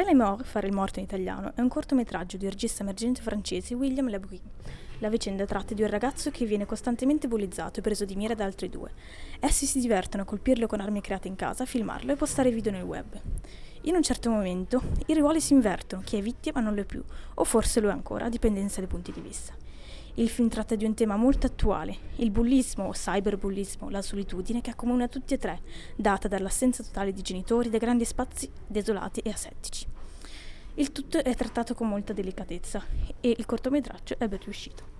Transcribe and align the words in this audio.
Fais 0.00 0.14
mort, 0.14 0.44
fare 0.44 0.68
il 0.68 0.72
morto 0.72 1.00
in 1.00 1.06
italiano, 1.06 1.50
è 1.56 1.60
un 1.60 1.66
cortometraggio 1.66 2.36
di 2.36 2.48
regista 2.48 2.84
emergente 2.84 3.20
francese 3.20 3.74
William 3.74 4.08
Labrie. 4.08 4.38
La 5.00 5.08
vicenda 5.08 5.44
tratta 5.44 5.74
di 5.74 5.82
un 5.82 5.88
ragazzo 5.88 6.30
che 6.30 6.46
viene 6.46 6.66
costantemente 6.66 7.26
bullizzato 7.26 7.80
e 7.80 7.82
preso 7.82 8.04
di 8.04 8.14
mira 8.14 8.36
da 8.36 8.44
altri 8.44 8.68
due. 8.68 8.92
Essi 9.40 9.66
si 9.66 9.80
divertono 9.80 10.22
a 10.22 10.26
colpirlo 10.26 10.68
con 10.68 10.78
armi 10.78 11.00
create 11.00 11.26
in 11.26 11.34
casa, 11.34 11.66
filmarlo 11.66 12.12
e 12.12 12.14
postare 12.14 12.52
video 12.52 12.70
nel 12.70 12.84
web. 12.84 13.20
In 13.82 13.96
un 13.96 14.02
certo 14.04 14.30
momento 14.30 14.80
i 15.06 15.14
ruoli 15.14 15.40
si 15.40 15.54
invertono, 15.54 16.02
chi 16.04 16.16
è 16.16 16.22
vittima 16.22 16.60
non 16.60 16.76
lo 16.76 16.82
è 16.82 16.84
più, 16.84 17.02
o 17.34 17.42
forse 17.42 17.80
lo 17.80 17.88
è 17.88 17.92
ancora, 17.92 18.28
dipendenza 18.28 18.78
dai 18.78 18.88
punti 18.88 19.10
di 19.10 19.20
vista. 19.20 19.52
Il 20.18 20.28
film 20.28 20.48
tratta 20.48 20.74
di 20.74 20.84
un 20.84 20.94
tema 20.94 21.14
molto 21.14 21.46
attuale, 21.46 21.96
il 22.16 22.32
bullismo 22.32 22.86
o 22.86 22.90
cyberbullismo, 22.90 23.88
la 23.88 24.02
solitudine 24.02 24.60
che 24.60 24.70
accomuna 24.70 25.06
tutti 25.06 25.34
e 25.34 25.38
tre, 25.38 25.60
data 25.94 26.26
dall'assenza 26.26 26.82
totale 26.82 27.12
di 27.12 27.22
genitori, 27.22 27.70
dai 27.70 27.78
grandi 27.78 28.04
spazi 28.04 28.50
desolati 28.66 29.20
e 29.20 29.30
asettici. 29.30 29.86
Il 30.74 30.90
tutto 30.90 31.22
è 31.22 31.34
trattato 31.36 31.74
con 31.74 31.86
molta 31.86 32.12
delicatezza 32.12 32.84
e 33.20 33.32
il 33.38 33.46
cortometraggio 33.46 34.16
è 34.18 34.26
ben 34.26 34.40
riuscito. 34.42 34.96